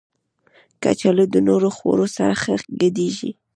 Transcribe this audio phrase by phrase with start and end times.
[0.83, 3.31] کچالو د نورو خوړو سره ښه ګډېږي